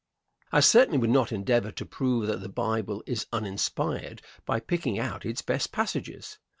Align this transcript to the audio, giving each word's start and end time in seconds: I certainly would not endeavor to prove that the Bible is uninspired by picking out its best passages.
I 0.51 0.61
certainly 0.61 0.97
would 0.97 1.11
not 1.11 1.31
endeavor 1.31 1.71
to 1.73 1.85
prove 1.85 2.25
that 2.25 2.41
the 2.41 2.49
Bible 2.49 3.03
is 3.05 3.27
uninspired 3.31 4.23
by 4.47 4.59
picking 4.59 4.97
out 4.97 5.27
its 5.27 5.43
best 5.43 5.71
passages. 5.71 6.39